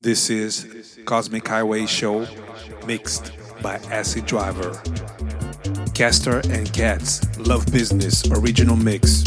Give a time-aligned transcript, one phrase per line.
[0.00, 2.24] This is Cosmic Highway Show
[2.86, 4.80] mixed by Acid Driver.
[5.92, 9.24] Castor and Cats Love Business original mix.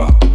[0.00, 0.29] bop.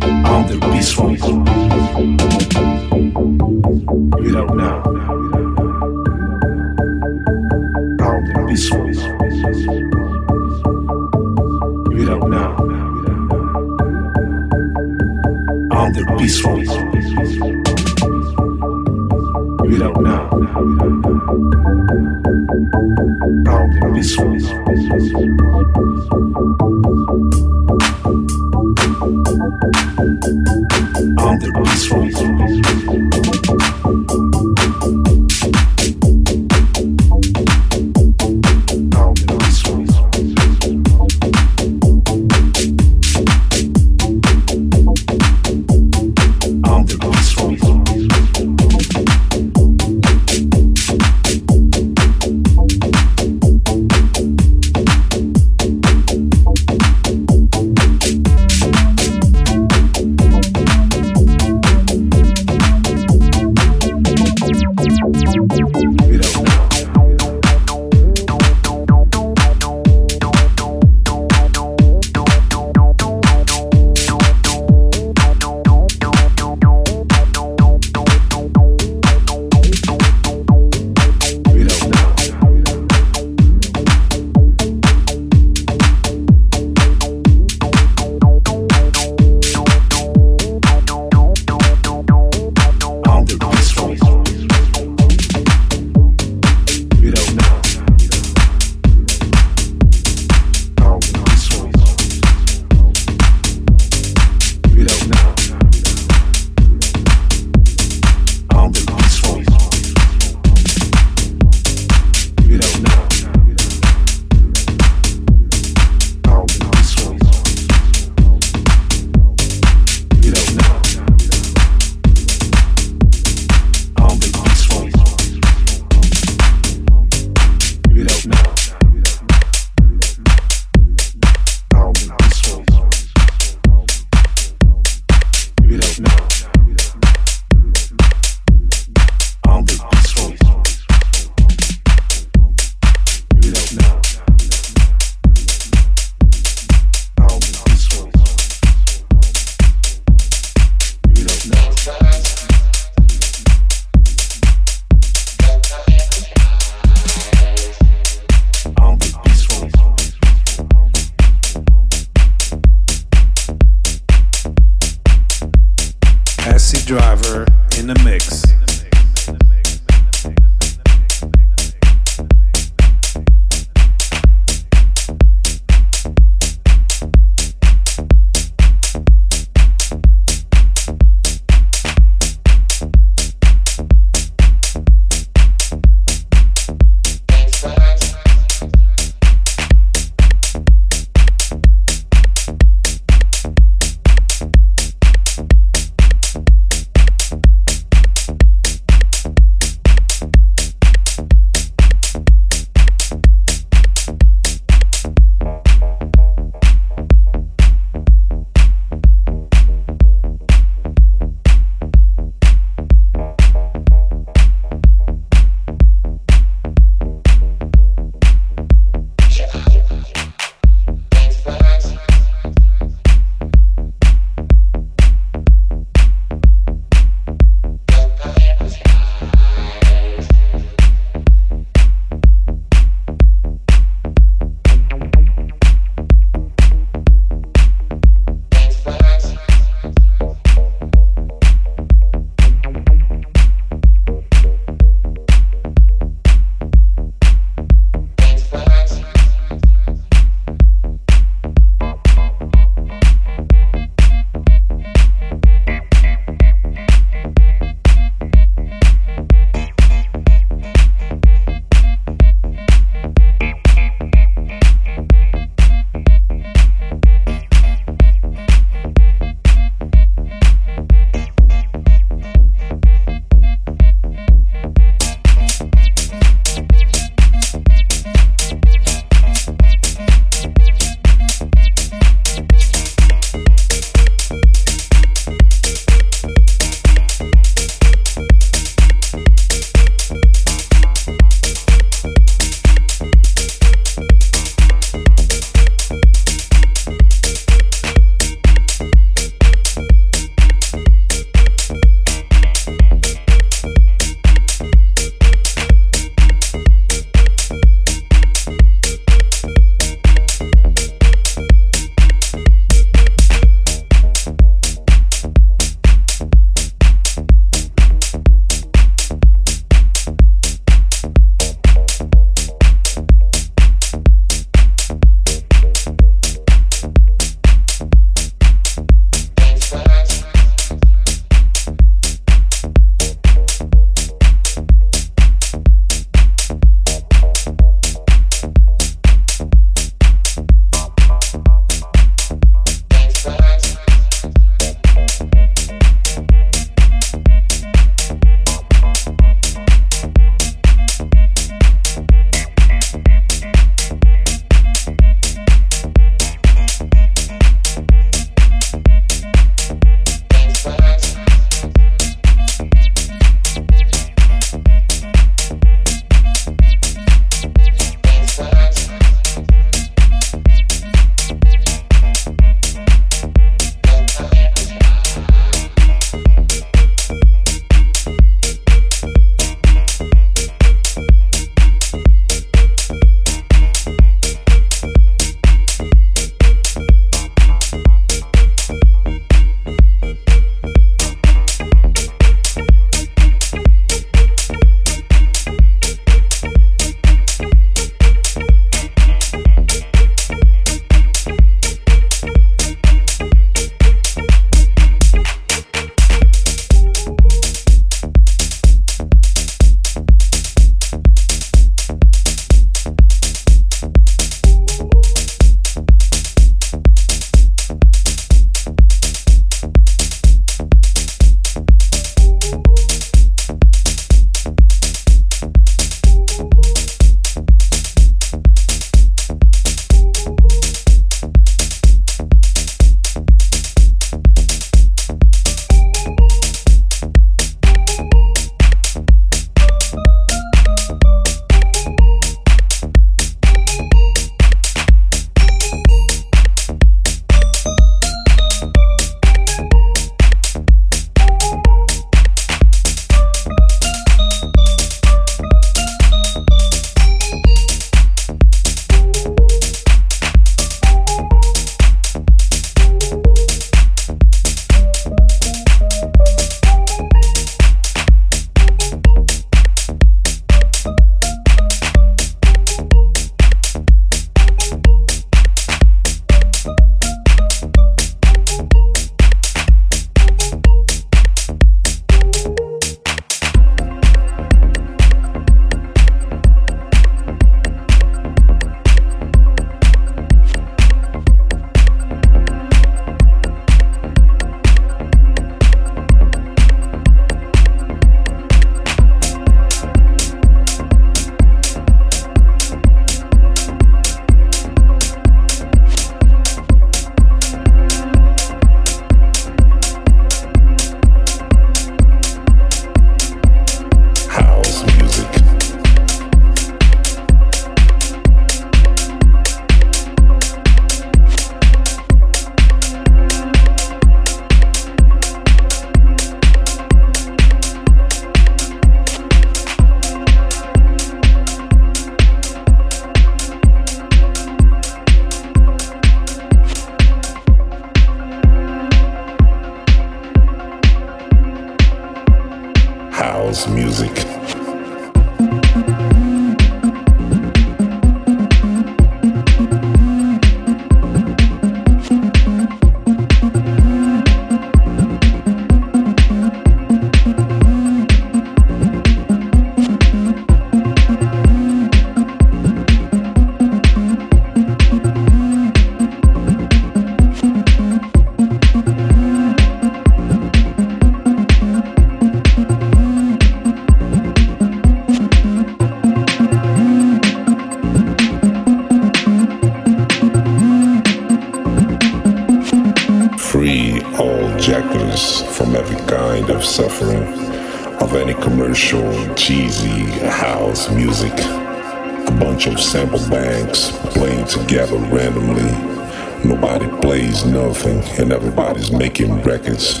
[598.18, 600.00] And everybody's making records.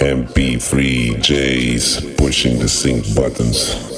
[0.00, 3.91] MP3Js pushing the sync buttons.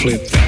[0.00, 0.39] Flip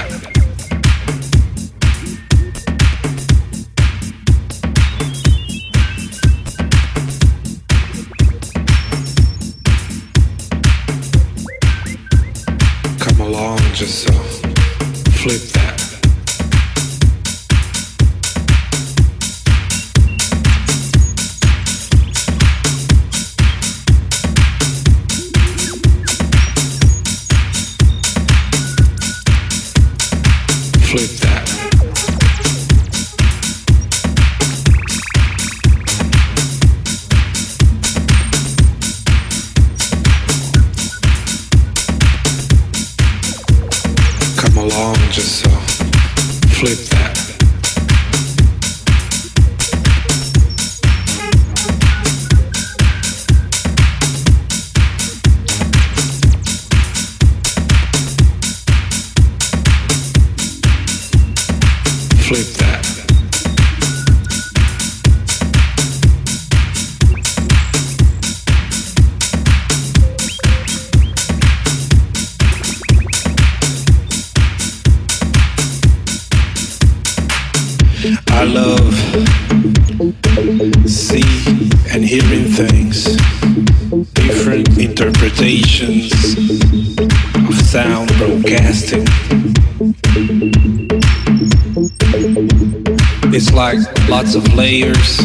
[94.34, 95.16] of layers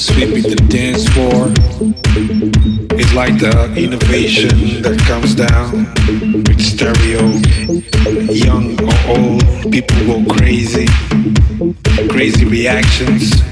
[0.00, 1.48] sweeping the dance floor.
[2.98, 5.92] It's like the innovation that comes down
[6.44, 7.24] with stereo.
[8.32, 10.86] Young or old, people go crazy.
[12.08, 13.47] Crazy reactions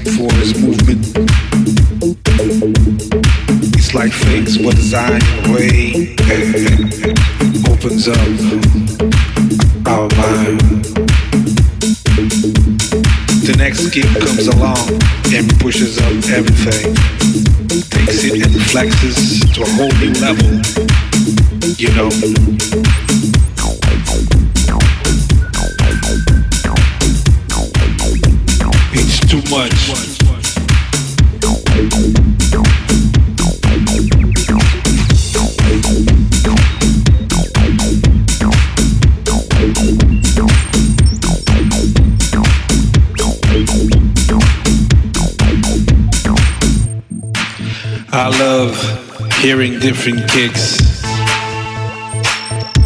[50.07, 50.77] different kicks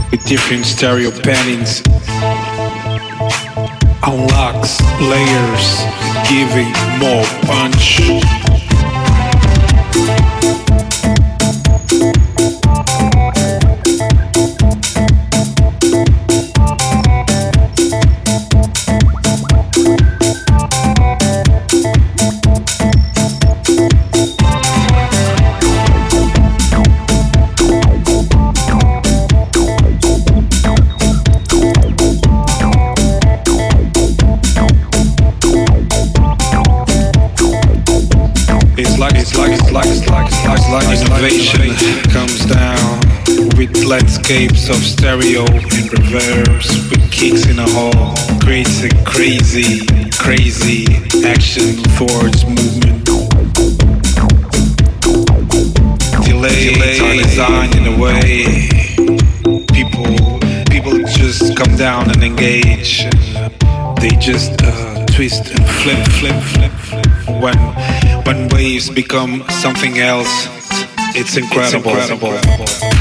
[0.09, 1.81] with different stereo pannings,
[4.07, 5.83] unlocks layers,
[6.27, 8.50] giving more punch.
[44.31, 48.15] Landscapes of stereo and reverbs with kicks in a hall.
[48.39, 50.85] Creates a crazy crazy
[51.25, 53.03] action towards movement.
[56.23, 58.69] Delays are designed in a way.
[59.73, 60.39] People
[60.69, 63.03] people just come down and engage.
[63.99, 67.41] They just uh, twist and flip flip flip flip.
[67.41, 67.57] When
[68.25, 70.47] when waves become something else
[71.13, 73.00] it's incredible, it's incredible.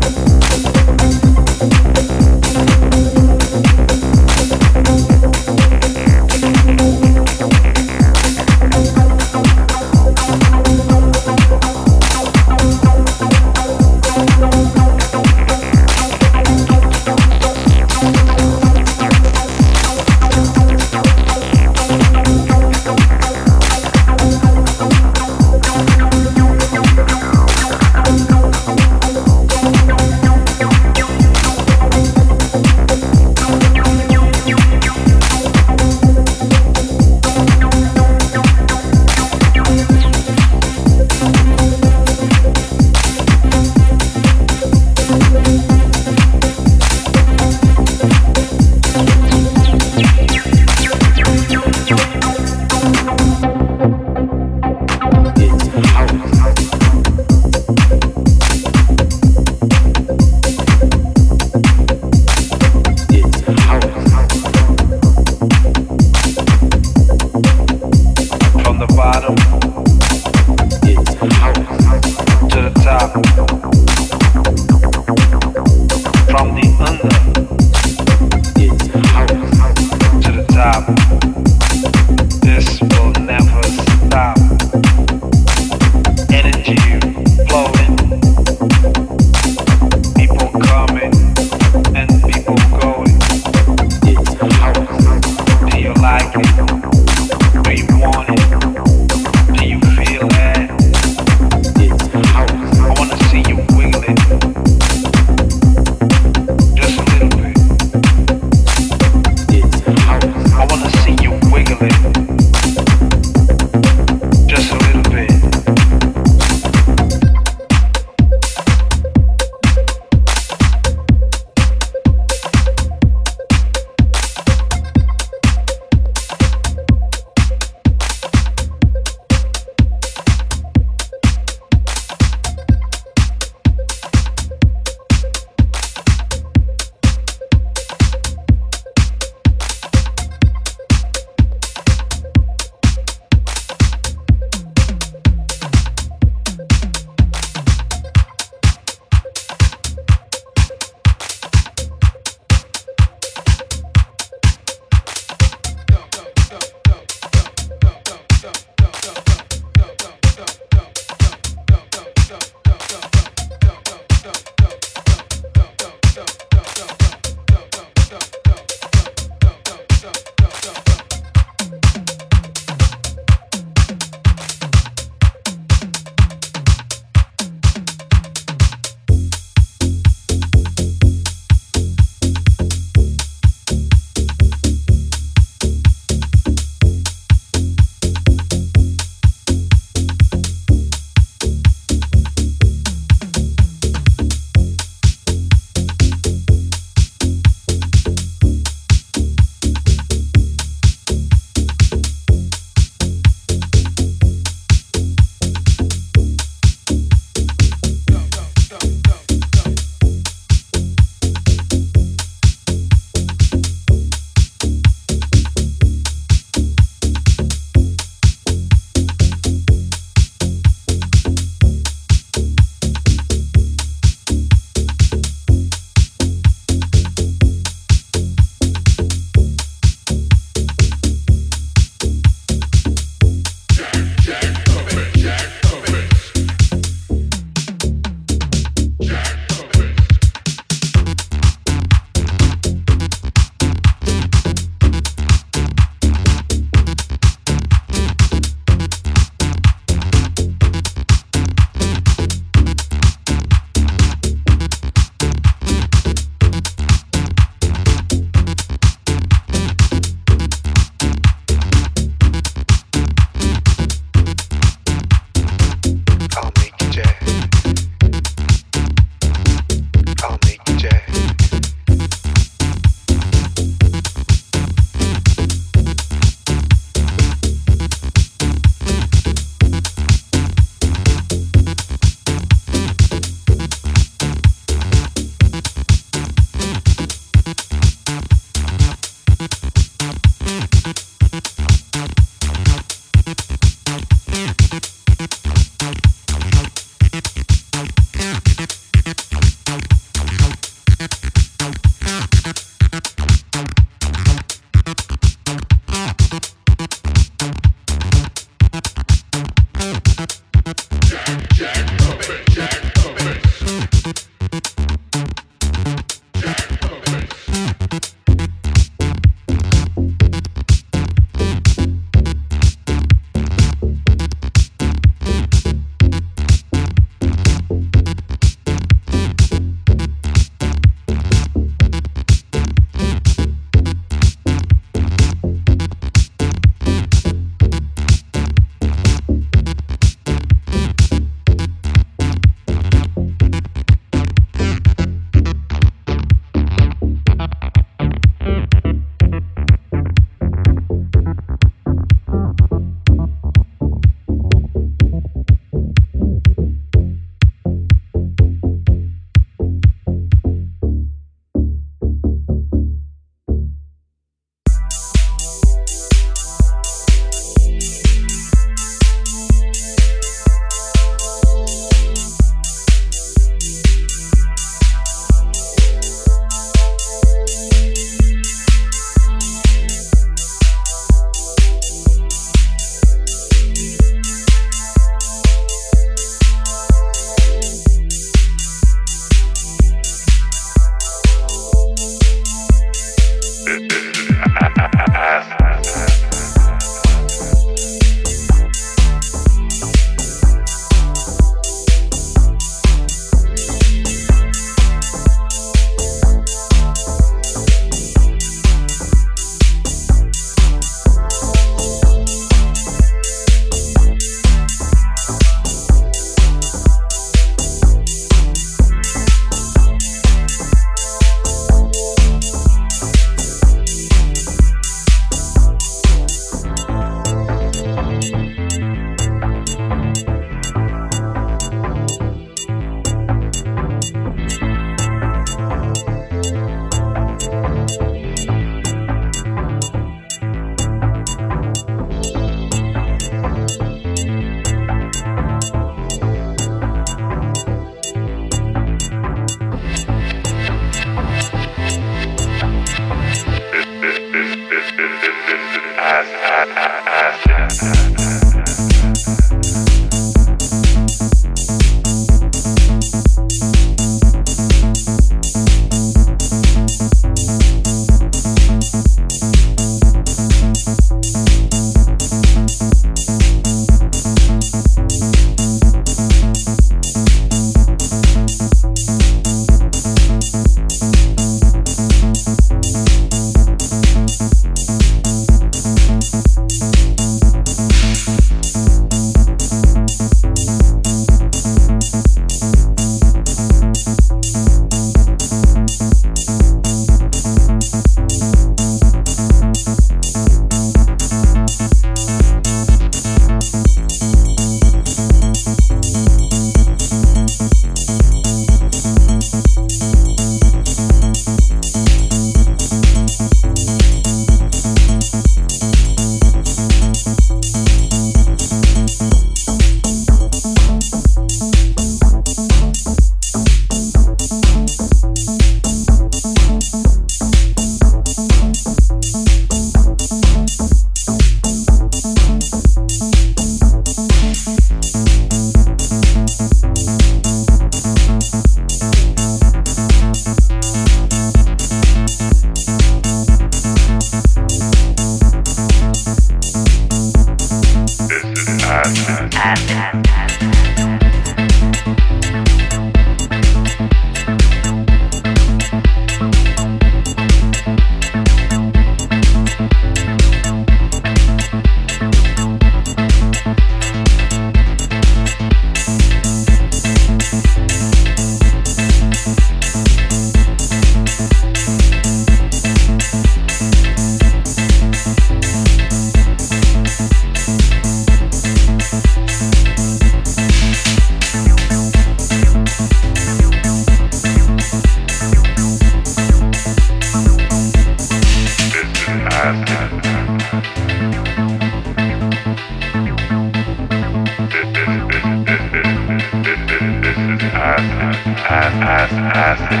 [599.02, 600.00] acid.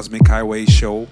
[0.00, 1.06] Cosmic Highway Show